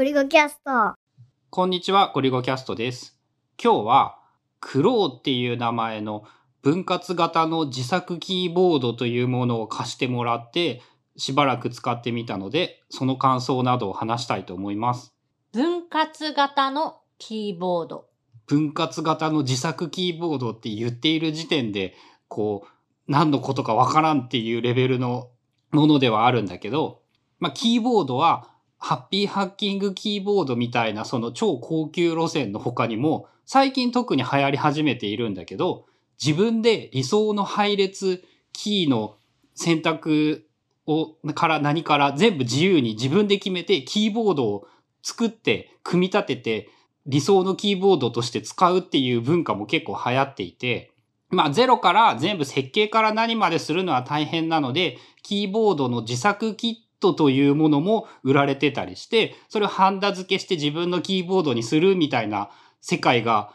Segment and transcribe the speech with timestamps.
[0.00, 0.94] ゴリゴキャスト。
[1.50, 3.18] こんにちは、ゴリゴキャストです。
[3.62, 4.18] 今日は、
[4.58, 6.24] クローっていう名前の
[6.62, 10.80] 分割型の自作キーボードというものを貸してもらって、
[11.18, 15.12] しばらく使ってみたので、その感想などを話したいと思います。
[15.52, 18.06] 分割型のキーボード。
[18.46, 21.94] 分割型の自作キーボードって言っている時点で、
[22.26, 22.68] こう、
[23.06, 25.28] 何のことかわからんっていうレベルの
[25.72, 27.02] ものではあるんだけど、
[27.38, 28.48] まあ、キーボードは、
[28.80, 35.84] ハッピーハッキングキーボードみたいなその超高級路線の他にも、最近特に流行り始めているんだけど、
[36.22, 39.16] 自分で理想の配列、キーの
[39.54, 40.46] 選択
[40.86, 44.66] を、から何から全部自由に自分で決めて、キーボードを
[45.02, 46.68] 作って、組み立てて、
[47.06, 50.90] 理想のキーボードとして使うっていう文化も結構流行っていて、
[51.28, 62.50] まあゼロから全部設計から何までするのは大変なので、キーボードの自作キットというものも売られてたりして、それをハンダ付けして自分のキーボードにするみたいな
[62.80, 63.52] 世界が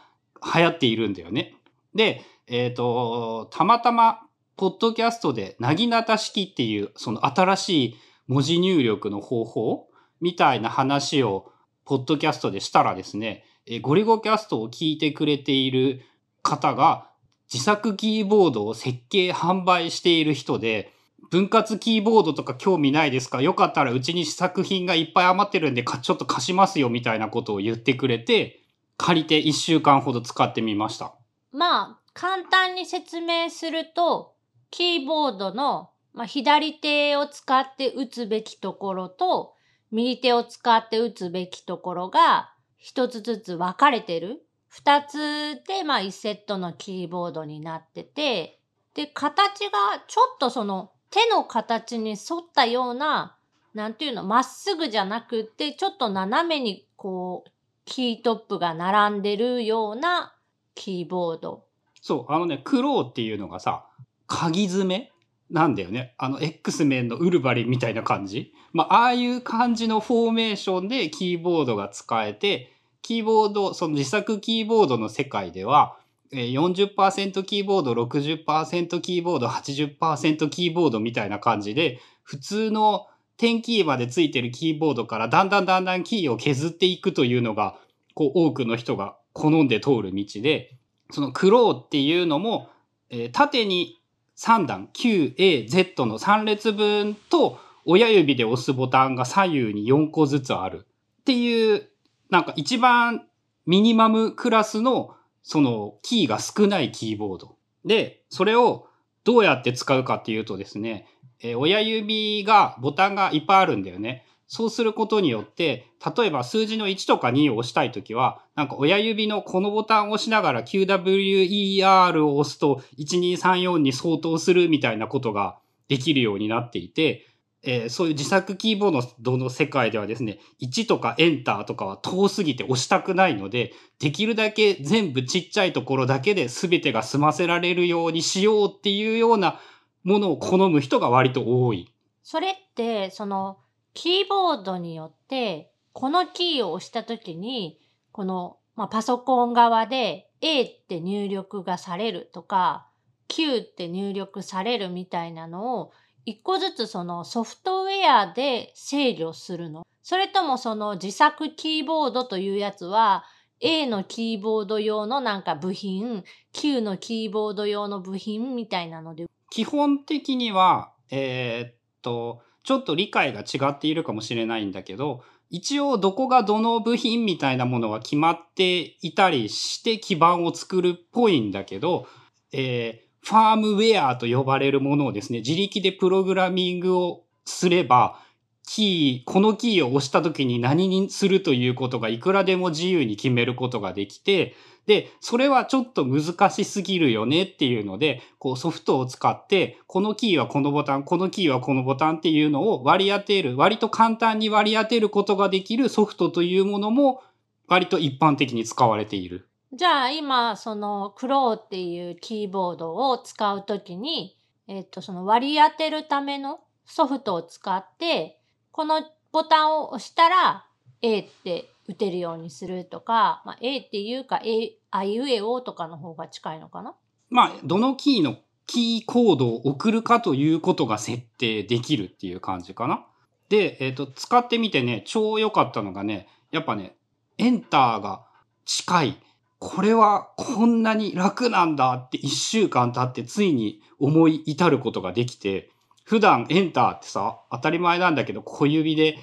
[0.54, 1.54] 流行っているんだよね。
[1.94, 4.20] で、えっ、と、たまたま、
[4.56, 9.88] ポッドキャストで、なぎなた式っていう、その新しい文字入力の方法
[10.20, 11.52] みたいな話を、
[11.84, 16.02] ポッドキャストでしたらですね、えーゴリゴキャストを聞いてくれている
[16.42, 17.10] 方が、
[17.52, 20.92] 自作キーボードを設計販売している人で、
[21.30, 23.42] 分割キーボードとか興味ないですか？
[23.42, 28.62] よかったらうちに試作品がいっぱい余ってるんでちょっと貸しますよみたいなことを言ってくれて、
[28.96, 31.14] 借りて1週間ほど使ってみました。
[31.52, 34.34] まあ、簡単に説明すると、
[34.70, 39.54] キーボードの、まあ、左手を使って打つべきところと、
[39.90, 44.42] 右手を使って打つべきところが、一つずつ分かれてる。
[44.68, 48.60] 二つで、まあ、一セットのキーボードになってて、
[48.94, 53.36] で、形がちょっとその手の形に沿ったような、
[53.74, 57.50] なんていうの、まっすぐじゃなくて、ちょっと斜めにこう、
[57.84, 60.34] キートップが並んでるような
[60.74, 61.64] キーボード。
[62.00, 63.86] そう、あのね、クローっていうのがさ、
[64.26, 65.12] 鍵爪
[65.50, 66.14] なんだよね。
[66.18, 68.52] あの、X メンのウルヴァリンみたいな感じ。
[68.72, 75.96] まあ、ああいう感じのフォーメーションでキーボードが使えて、キーボード、その自作キーボードの世界では、
[76.32, 83.06] 40%キーボード、60%キーボード、80%キーボードみたいな感じで、普通の
[83.36, 87.76] 点キーまでついてるキーボードからだんだんだんだんキーを削っていくというのが、
[88.14, 90.76] こう多くの人が好んで通る道で、
[91.10, 92.70] そのクローっていうのも、
[93.10, 94.00] えー縦に
[94.36, 100.86] 3段、Q、A、Z の3列分と、親指で押すボタンが左右に4個ずつある。
[101.20, 101.88] っていう、
[102.30, 103.26] なんか一番
[103.64, 105.14] ミニマムクラスの、
[105.48, 107.54] そのキーが少ないキーボード。
[107.84, 108.88] で、それを
[109.22, 111.06] どうやって使うかっていうとですね、
[111.40, 114.26] えー親指が、ボタンがいっぱいあるんだよね。
[114.48, 115.86] そうすることによって、
[116.16, 127.24] 例えば数字の1とか2を押したいときは、なんか親指のこのボタンを押しながら QWER を押すと1234に相当するみたいなことができるようになっていて、
[127.66, 139.60] えーそういう自作キーボードの世界ではですね、1とかエンターとかは遠すぎて押したくないので、できるだけ全部ちっちゃいところだけで全てが済ませられるようにしようっていうような
[140.04, 141.92] ものを好む人が割と多い。
[142.22, 143.58] それって、その、
[143.94, 147.80] キーボードによって、このキーを押したときに、
[148.12, 152.86] この、まあ、パソコン側で A って入力がされるとか、
[153.28, 155.92] Q って入力されるみたいなのを、
[156.26, 159.86] 一個ずつそのソフトウェアで制御するの？
[160.02, 163.24] それともその自作キーボードというやつは、
[163.60, 169.26] A のキーボード用のなんか部品、Q のキーボード用の部品みたいなので。
[169.50, 182.08] 基本的には、えーっと、ちょっと理解が違っているかもしれないんだけど、一応どこがどの部品みたいなものが決まっていたりして基盤を作るっぽいんだけど、
[182.52, 188.20] えーファームウェアと呼ばれるものをですね、自力でプログラミングをすれば、
[188.64, 194.54] キー、このキーを押した時に何にするということがいくらでも自由に決めることができて、
[194.86, 207.22] で、それはちょっと難しすぎるよねっていうので、こうソフトを使って、このキーはこのボタン、このキーはこのボタンっていうのを割り当てる、割と簡単に割り当てることができるソフトというものも、
[207.66, 209.48] 割と一般的に使われている。
[209.72, 214.36] じゃあ今、その、クローっていうキーボードを使うときに、
[214.68, 218.38] えっ、と、その割り当てるためのソフトを使って、
[218.70, 219.02] この
[219.32, 220.66] ボタンを押したら
[221.02, 226.94] A って打てるようにするとか、まあ、A っていうか A、あいうえおとかの方が近いのかな？
[227.28, 228.36] まあ、どのキーの
[228.66, 233.04] キーコードを送るかということが設定できるっていう感じかな？
[233.48, 236.96] で、えっ、と、使ってみてね、超良かったのがね、やっぱね、
[237.38, 238.24] エンターが
[238.64, 239.16] 近い。
[239.58, 245.70] これはこんなに楽なんだって一週間経ってついに思い至ることができて、
[246.04, 249.18] 普段エンターってさ、当たり前なんだけど小指で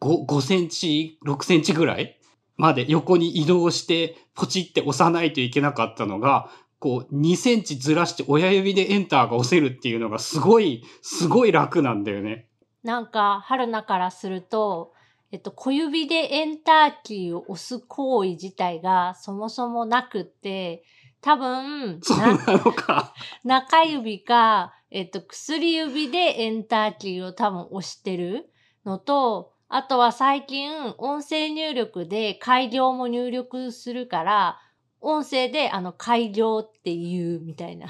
[0.00, 2.18] 5, 5センチ、6センチぐらい
[2.56, 12.48] まで横に移動してポチって押さないといけなかったのが、こう2センチずらして親指でエンターが押せるっていうのがすごい、すごい楽なんだよね。
[12.82, 14.92] なんか、春菜からすると、
[15.32, 20.84] えっと、小指でエンターキーを押す行為自体がそもそもなくって、
[21.20, 22.00] 多分。
[23.44, 28.50] 中指か、えっと、薬指でエンターキーを多分押してる
[28.84, 34.60] のと、あとは最近音声入力で改行も入力するから、
[35.00, 37.88] 音声であの改行っていうみたいな。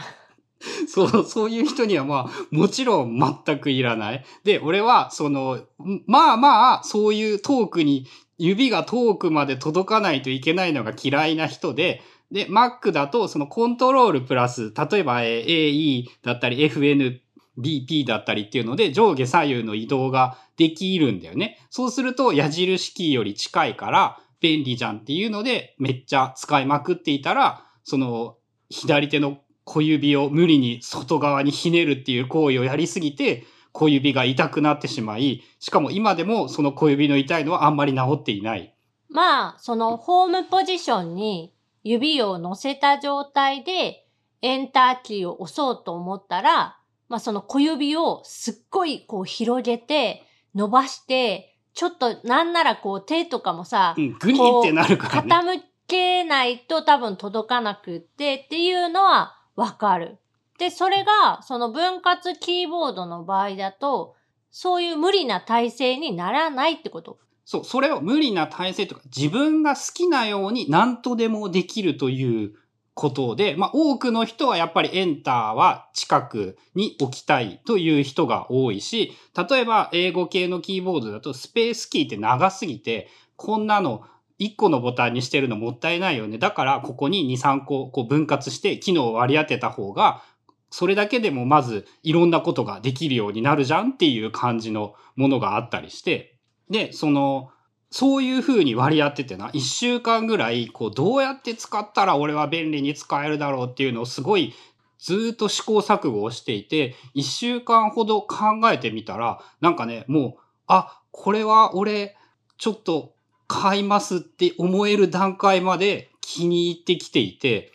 [0.88, 4.24] そう、そういう人にはまあ、もちろん全くいらない。
[4.44, 5.60] で、俺は、その、
[6.06, 8.06] まあまあ、そういう遠くに、
[8.38, 21.58] 指が遠くまで届かないといけないのが嫌いな人で、で、Mac だと、そのコントロールプラス、例えば AE だったり FNBP だったりっていうので、上下左右の移動ができるんだよね。
[21.70, 28.36] そうすると、矢印キーより近いから、便利じゃんっていうので、めっちゃ使いまくっていたら、その、
[28.68, 38.74] 左手の小指を無理に外側にひねるっていう行為をやりすぎて、小指が痛くなってしまい、しかも今でもその小指の痛いのはあんまり治っていない。
[39.10, 41.52] まあ、そのホームポジションに
[41.82, 44.06] 指を乗せた状態で
[44.40, 46.78] エンターキーを押そうと思ったら、
[47.08, 50.22] まあその小指をすっごいこう広げて
[50.54, 55.58] 伸ばして、ちょっとなんならこう手とかもさ、うん、グリーってなるからね。
[55.58, 60.18] 傾けないと多分届かなくってっていうのはわかる。
[60.58, 64.14] で、それがその分割キーボードの場合だと、
[64.50, 67.18] そういう無理な体勢にならないってこと。
[67.44, 72.54] そう、それを無理な体勢とか、自分が好きなように何とでもできるという
[72.94, 79.12] ことで、まあ多くの人はやっぱりエンターは近くに置きたいという人が多いし、
[79.50, 84.02] 例えば英語系のキーボードだとスペースキーって長すぎて、こんなの
[84.38, 86.38] 1個のボタンにしてるのもったいないよね。
[86.38, 90.22] だからここに2、3個こう分割して機能を割り当てた方が、
[90.70, 96.36] それだけでもまずいろんなことができるようになるじゃんっていう感じのものがあったりして、
[96.68, 97.50] で、その、
[97.90, 104.52] そういう風に割り当ててな、一週間ぐらい、こう、どうやって使ったら俺は便利に使えるだろうっていうのをすごい、
[104.98, 108.36] ずっと試行錯誤をしていて、一週間ほど考
[108.72, 112.16] えてみたら、なんかね、もう、あ、これは俺、
[112.58, 113.14] ちょっと
[113.48, 117.72] 買いますって思える段階まで気に入ってきていて、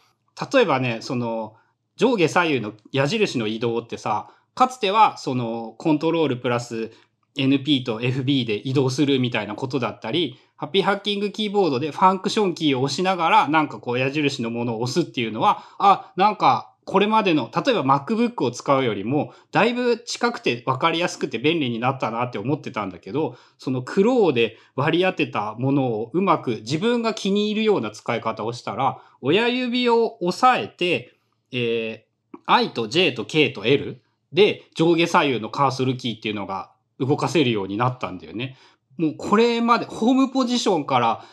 [0.54, 1.56] 例えばね、その、
[1.96, 6.92] 上下左右の矢印の移動ってさ、かつてはそのコントロールプラス
[7.38, 31.16] NP と FB で移動するみたいなことだったり、ハッピーハッキングキーボードでファンクションキーを押しながらなんかこう矢印のものを押すっていうのは、あ、なんかこれまでの、例えば MacBook を使うよりも、だいぶ近くて分かりやすくて便利になったなって思ってたんだけど、そのクローで割り当てたものをうまく自分が気に入るような使い方をしたら、親指を押さえて、
[31.54, 34.02] えー、I と J と K と L
[34.34, 38.58] で上下左右のカーソルキーっていうのが動かせるようになったんだよね。
[38.98, 41.24] もうこれまでホームポジションから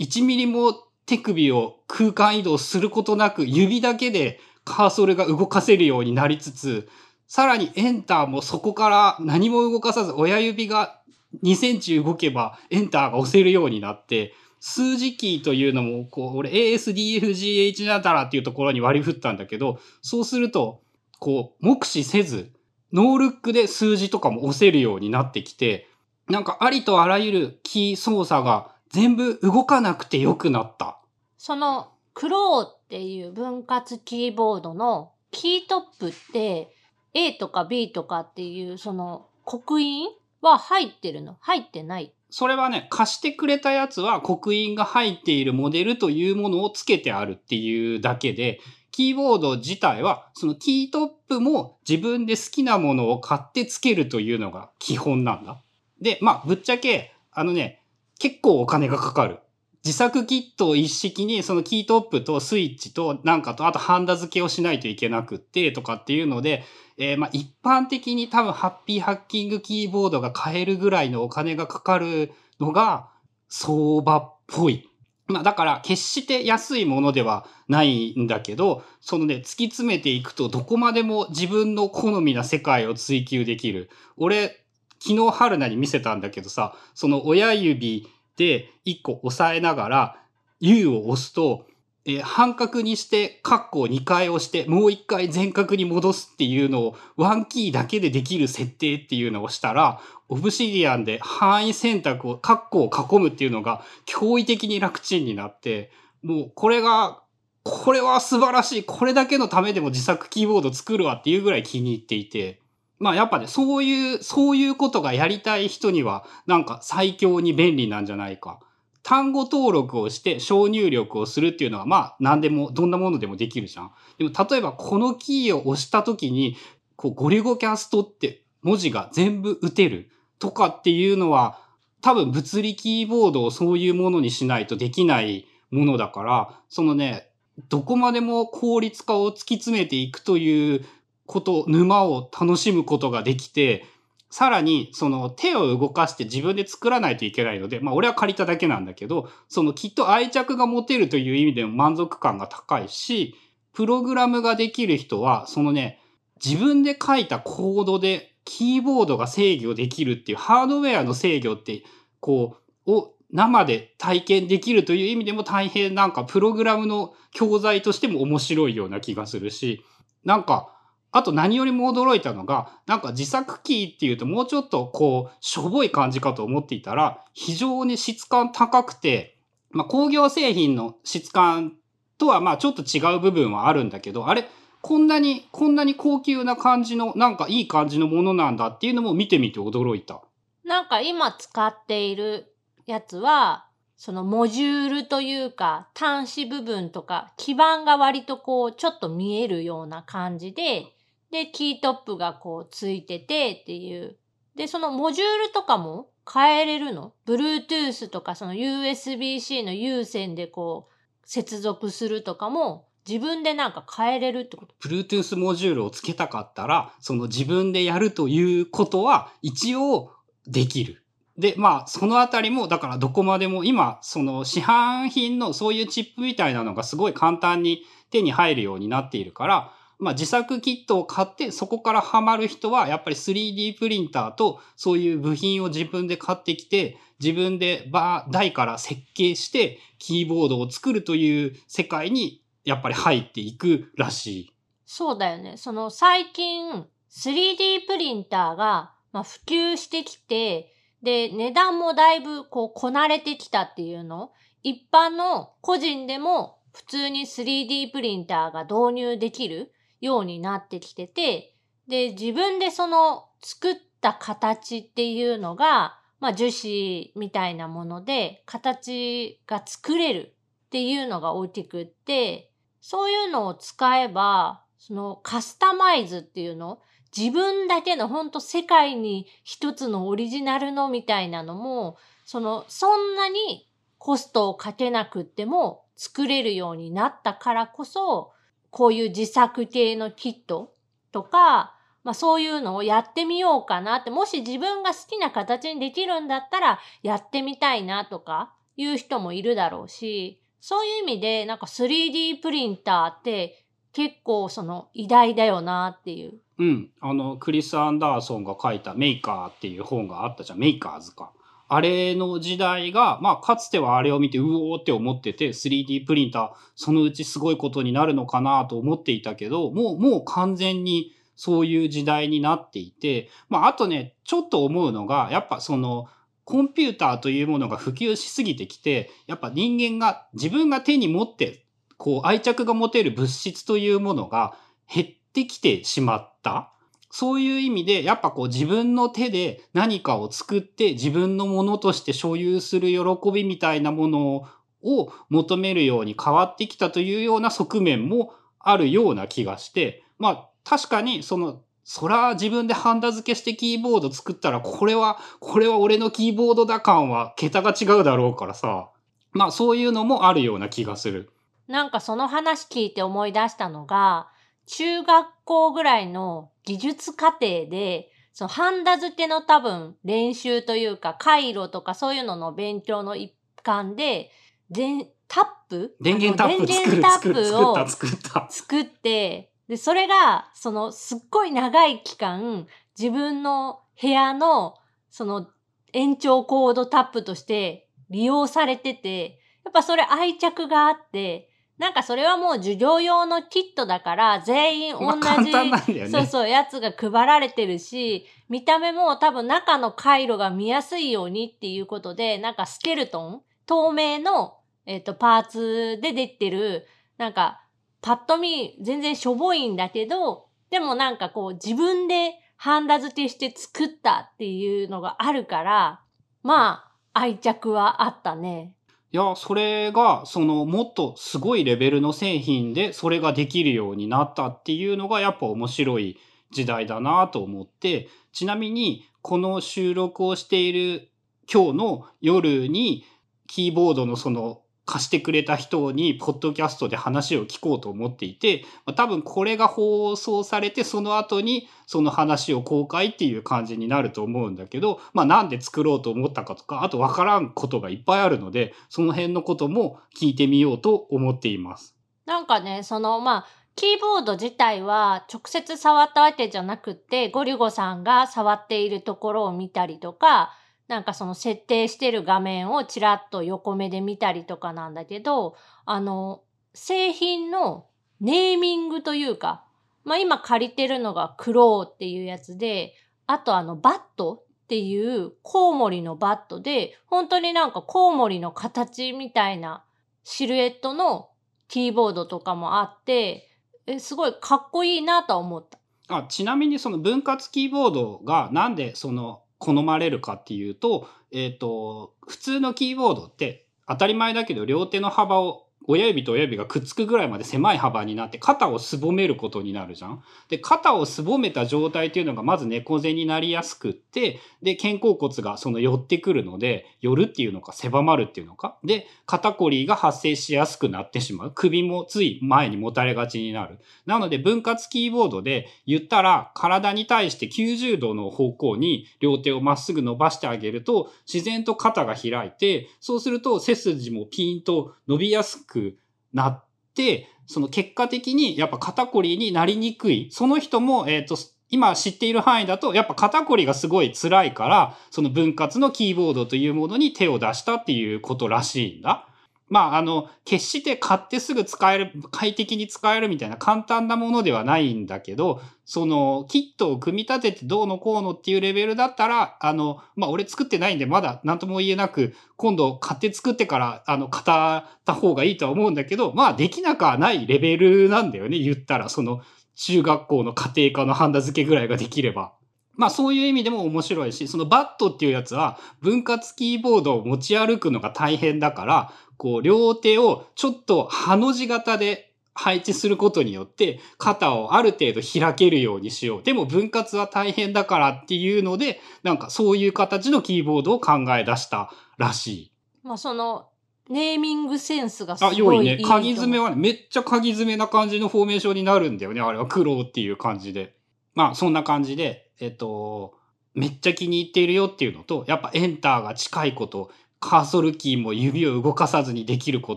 [0.00, 0.74] 1ミリも
[1.06, 6.88] 手首を空間移動することなく指だけでカーソルが動かせるようになりつつ、
[7.26, 11.00] さらにエンターもそこから何も動かさず親指が
[11.42, 20.80] 2センチ動けばエンターが押せるようになって、数字キーというのも、こう、俺 ASDFGH なだらっていうところに割り振ったんだけど、そうすると、
[21.18, 22.50] こう、目視せず、
[22.90, 25.88] ノールックで数字とかも押せるようになってきて、
[26.30, 30.98] なんかありとあらゆるキー操作が全部動かなくてよくなった。
[31.36, 36.70] そのクローっていう分割キーボードのキートップって
[37.14, 40.08] A とか B とかっていうその刻印
[40.40, 41.36] は入ってるの？
[41.40, 48.58] 入ってないそれはね、貸してくれたやつは刻印が入っているモデルというものをつけてあるっていうだけで、
[48.90, 55.62] キーボード自体は、そのキートップも自分で好きなものを買ってつけるというのが基本なんだ。
[56.00, 57.84] で、まあ、ぶっちゃけ、あのね、
[58.18, 59.38] 結構お金がかかる。
[59.84, 66.64] 自作キットを一式にそのキートップとスイッチとなんかとあとハンダ付けをしないといけなくってとかっていうので、
[66.96, 73.10] えーまあ一般的に多分ハッピーハッキングキーボードが買えるぐらいのお金がかかるのが
[73.48, 74.88] 相場っぽい。
[75.26, 83.90] まあだから決して安いものではないんだけど、そのね、突き詰めていくとどこまでも自分の好みな世界を追求できる。
[84.16, 84.64] 俺、
[84.98, 90.16] 昨日春菜に見せたんだけどさ、その親指1個押さえながら、
[90.60, 91.66] U を押すと、
[92.06, 105.90] えー半角にして、カッコを2回押して、もう1回全角に戻すっていうのを、ワンキーだけでできる設定っていうのをしたら、オブシディアンで範囲選択を、カッコを囲むっていうのが、驚異的に楽ちんになって、
[106.22, 107.22] もうこれが、
[107.62, 108.84] これは素晴らしい。
[108.84, 112.60] これだけのためでも自作キーボード作るわっていうぐらい気に入っていて。
[112.98, 118.60] まあやっぱね、そういう、そういうことがやりたい人には、なんか最強に便利なんじゃないか。
[119.02, 123.92] 単語登録をして小入力をするっていうのは、まあ何でも、どんなものでもできるじゃん。
[124.18, 126.56] でも例えばこのキーを押した時に、
[126.96, 131.58] こうゴリゴキャストって文字が全部打てるとかっていうのは、
[132.00, 137.28] 多分物理キーボードをそういうものにしないとできないものだから、そのね、
[137.68, 140.84] どこまでも効率化を突き詰めていくという
[141.26, 143.84] こと、沼を楽しむことができて、
[144.30, 153.36] さらに、その手を動かして自分で作らないといけないので、まあ俺は借りただけなんだけど、そのきっと愛着が持てるという意味でも満足感が高いし、
[153.72, 156.00] プログラムができる人は、そのね、
[156.44, 161.84] 自分で書いたコードでキーボードが制御できるっていうハードウェアの制御って、
[162.20, 169.84] こう、を生で体験できるという意味でも大変なんかプログラムの教材としても面白いような気がするし、
[170.24, 170.73] なんか、
[171.14, 179.38] あと何よりも驚いたのが、なんか自作キーっていうともうちょっとこう、しょぼい感じかと思っていたら、非常に質感高くて、
[179.70, 181.74] まあ工業製品の質感
[182.18, 184.48] とはまあちょっと違う部分はあるんだけど、あれ、
[184.80, 190.20] こんなに、こんなに高級な感じの、なんかいい感じのものなんだっていうのも見てみて驚いた。
[190.64, 192.52] なんか今使っている
[192.86, 200.93] やつは、そのモジュールというか端子部分とか基板が割とこうちょっと見えるような感じで、
[201.34, 204.16] で、キートップがこうついててっていう。
[204.54, 210.92] で、そのモジュールとかも変えれるの ?Bluetooth とかその USB-C の有線でこう
[211.24, 220.12] 接続するとかも自分でなんか変えれるってこと？Bluetooth モジュールをつけたかったら、その自分でやるということは一応
[220.46, 221.02] できる。
[221.36, 244.52] で、まあ、そのあたりも、だからどこまでも今、その市販品のそういうチップみたいなのがすごい簡単に手に入るようになっているから、まあ自作キットを買ってそこからハマる人はやっぱり 3D プリンターとそういう部品を自分で買ってきて自分でバー台から設計してキーボードを作るという世界にやっぱり入っていくらしい。
[244.86, 245.56] そうだよね。
[245.56, 250.72] その最近 3D プリンターが、ま、普及してきて、
[251.02, 254.32] で、値段もだいぶこうこなれてきたっていうの。
[254.62, 259.72] 一般の個人でも普通に 3D プリンターが導入できる
[260.04, 261.54] ようになってきてて、
[261.88, 270.34] で、自分でその作った形っていうのが、まあ樹脂みたいなもので形が作れる
[270.66, 276.80] っていうのが大きくって、そういうのを使えば、そのカスタマイズっていうの
[277.16, 281.96] 自分だけのほんと世界に一つのオリジナルのみたいなのも、
[282.26, 283.68] その、そんなに
[283.98, 288.33] コストをかけなくっても作れるようになったからこそ、
[288.74, 290.74] こういう自作系のキット
[291.12, 306.40] とか、まあそういうのをやってみようかなって、もし自分が好きな形にできるんだったらやってみたいなとかいう人もいるだろうし、そういう意味でなんか 3D プリンターって結構その偉大だよなっていう。
[306.58, 306.90] うん。
[307.00, 310.58] あの、クリス・アンダーソンが書いたメーカーっていう本があったじゃん。
[310.58, 311.32] メーカーズか。
[311.68, 326.06] あれの時代が、まあ、かつてはあれを見て、うおーって思ってて、3D プリンター、そのうちすごいことになるのかなと思っていたけど、もう、もう完全にそういう時代になっていて、まあ、あとね、ちょっと思うのが、やっぱその、
[326.44, 331.64] コンピューターというものが普及しすぎてきて、やっぱ人間が自分が手に持って、
[331.96, 334.54] こう愛着が持てる物質というものが
[334.92, 336.73] 減ってきてしまった。
[337.16, 344.48] そういう意味で、やっぱこう自分の手で何かを作って自分のものとして所有する喜びみたいなもの
[344.82, 358.90] を求めるように変わってきたというような側面もあるような気がして、まあ確かにその、そら自分でハンダ付けしてキーボード作ったら、これは、これは俺のキーボードだ感は桁が違うだろうからさ。
[359.30, 361.30] まあそういうのもあるような気がする。
[361.68, 364.26] なんかその話聞いて思い出したのが、
[364.66, 374.30] 中学校ぐらいの技術課程で、そのハンダ付けの多分練習というか、回路とかそういうのの勉強の一環で、
[374.70, 375.96] 全タップ？
[376.00, 378.46] 電源タップ電源タップを作った、作った。
[378.50, 382.66] 作って、で、それが、その、すっごい長い期間、
[382.98, 384.74] 自分の部屋の、
[385.10, 385.48] その
[385.92, 395.12] 延長コードタップとして利用されてて、やっぱそれ愛着があって、なんかそれはもう授業用のキットだから全員同
[395.44, 395.52] じ、
[395.92, 396.08] ね。
[396.08, 406.86] そうそう、やつが配られてるし、見た目も多分中の回路が見やすいようにっていうことで、なんかスケルトン透明の、えっ、と、パーツで出てる、
[407.18, 407.60] なんか、
[408.00, 416.02] パッと見全然しょぼいんだけど、でもなんかこう自分でハンダ付けして作ったっていうのがあるから、
[416.42, 418.74] まあ、愛着はあったね。
[419.14, 426.18] いや、それが、その、もっとすごいレベルの製品で、それができるようになったっていうのが、やっぱ面白い
[426.50, 431.12] 時代だなと思って、ちなみに、この収録をしている
[431.48, 433.04] 今日の夜に、
[433.46, 451.96] キーボードのその、貸してくれた人に、ポッドキャストで話を聞こうと思っていて、まあ多分これが放送されて、その後にその話を公開っていう感じになると思うんだけど、まあなんで作ろうと思ったかとか、あとわからんことがいっぱいあるので、その辺のことも聞いてみようと思っています。
[452.26, 460.52] なんかね、その、まあ、キーボード自体は直接触ったわけじゃなくて、ゴリゴさんが触っているところを見たりとか、
[460.88, 466.42] なんかその設定してる画面をちらっと横目で見たりとかなんだけど、あの、
[466.74, 467.86] 製品の
[468.20, 469.64] ネーミングというか、
[470.04, 472.94] まあ今借りてるのがクローっていうやつで、
[473.26, 479.84] あとあのバットっていうコウモリのバットで、本当になんかコウモリの形みたいな
[480.24, 481.30] シルエットの
[481.68, 483.48] キーボードとかもあって、
[483.86, 485.78] え、すごいかっこいいなとは思った。
[486.08, 500.22] あちなみにその分割キーボードがなんでその好まれるかっていうと、えっ、と、普通のキーボードって当たり前だけど両手の幅を親指と親指がくっつくぐらいまで狭い幅になって肩をすぼめることになるじゃん。
[500.48, 508.78] で、肩をすぼめた状態っていうのがまず猫背になりやすくって、で、肩甲骨がその寄ってくるので、寄るっていうのか狭まるっていうのか。
[508.84, 511.52] で、肩こりが発生しやすくなってしまう。
[511.54, 513.78] 首もつい前にもたれがちになる。
[514.06, 525.98] なので分割キーボードで言ったら体に対して90度の方向に両手をまっすぐ伸ばしてあげると自然と肩が開いてそうすると背筋もピンと伸びやすくく
[526.32, 531.36] なってその結果的にやっぱ肩こりになりにくいその人もえっ、と
[531.68, 539.28] 今知っている範囲だとやっぱ肩こりがすごい辛いからその分割のキーボードというものに手を出したっていうことらしいんだ。
[539.68, 559.40] まあ、あの、決して買ってすぐ使える、快適に使えるみたいな簡単なものではないんだけど、その、キットを組み立ててどうのこうのっていうレベルだったら、あの、まあ、俺作ってないんで、まだ何とも言えなく、今度買って作ってから、あの、買った方がいいとは思うんだけど、まあ、できなくはないレベルなんだよね、言ったら、その、
[559.76, 562.52] 中学校の家庭科のハンダ付けぐらいができれば。
[562.96, 576.42] まあそういう意味でも面白いし、そのバットっていうやつは分割キーボードを持ち歩くのが大変だから、こう両手をちょっとハの字型で配置することによって肩をある程度開けるようにしよう。
[576.42, 582.72] でも分割は大変だからっていうので、なんかそういう形のキーボードを考え出したらしい。
[583.02, 583.68] まあその、
[584.08, 586.04] ネーミングセンスがすあ、ごいいい良いね。
[586.04, 589.40] 鍵と思う爪はね、めっちゃ鍵爪な感じのフォーメーションになるんだよね。
[589.40, 590.94] あれは黒っていう感じで。
[591.34, 593.34] まあそんな感じで、えっと、
[593.74, 599.96] めっちゃ気に入っているよっていうのと、やっぱエンターが近いこと、カーソルキーも指を動かさずにできるこ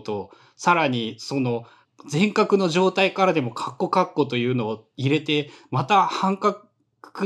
[0.00, 1.64] と、さらにその
[2.08, 6.60] 全角の状態からでもカッコカッコというのを入れて、また半角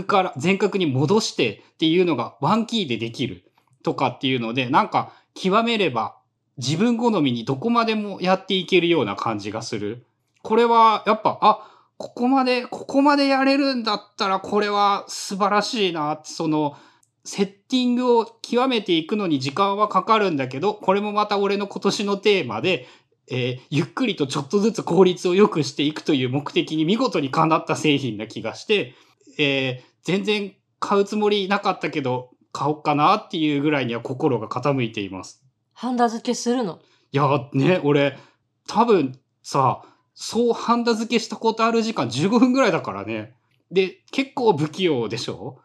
[0.06, 3.50] から全角に戻してっていうのがワンキーでできる
[3.82, 6.16] とかっていうので、なんか極めれば
[6.56, 10.06] 自分好みにどこまでもやっていけるような感じがする。
[10.42, 16.20] これはやっぱ、あ、ここまで、ここまでやれるんだったらこれは素晴らしいな。
[16.24, 16.76] その、
[17.24, 22.88] セッティングを極めていくのに時間はかかるんだけど、これもまた俺の今年のテーマで、
[23.30, 28.94] えーゆっくりとちょっとずつ効率を良くしていくという目的に見事にかなった製品な気がして、
[29.38, 35.44] えー全然買うつもりなかったけど、買おうかなっていうぐらいには心が傾いています。
[35.72, 36.80] ハンダ付けするの？
[37.12, 38.18] いや、ね、俺、
[38.66, 39.82] 多分さ、
[40.14, 43.34] そうハンダ付けしたことある時間15分ぐらいだからね。
[43.70, 45.60] で、結構不器用でしょ？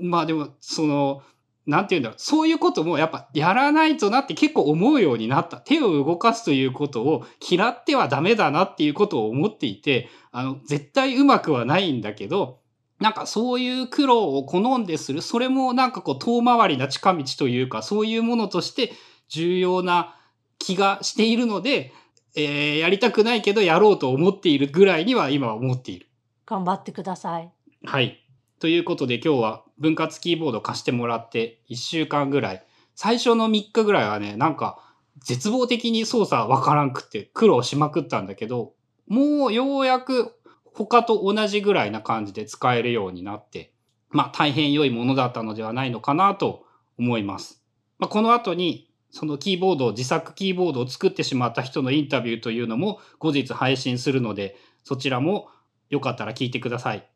[0.00, 1.22] まあでも、その、
[1.66, 2.18] なんて言うんだろう。
[2.18, 5.58] そういうこともやっぱやらないとなって結構思うようになった。
[5.58, 12.58] 手を動かすということを嫌ってはダメだなっていうことを思っていて、あの、絶対うまくはないんだけど、
[13.00, 18.92] なんかそういう苦労を好んでする、それもなんかこう遠回りな近道というか、そういうものとして
[19.28, 20.16] 重要な
[20.58, 21.92] 気がしているので、
[22.34, 26.08] えーやりたくないけどやろうと思っているぐらいには今は思っている。
[26.46, 27.50] 頑張ってください。
[27.84, 28.20] はい。
[28.60, 34.78] ということで今日は分割キーボード貸してもらって1週間ぐらい、最初の3日ぐらいはね、なんか
[35.18, 38.72] 絶望的に操作わからんくって苦労しまくったんだけど、
[39.06, 43.72] もうようやく他と同じぐらいな感じで使えるようになって、
[44.10, 46.64] まあ大変良いものだったのではないのかなと
[46.98, 47.62] 思います。
[47.98, 55.48] まあ、この後にそのキーボードを自作キーボードを作ってしまった人のインタビューというのも後日配信するので、そちらも
[55.88, 57.08] よかったら聞いてください。